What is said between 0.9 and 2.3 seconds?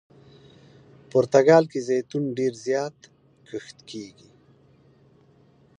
پرتګال کې زیتون